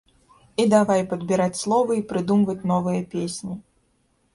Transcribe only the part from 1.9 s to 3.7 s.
і прыдумваць новыя песні.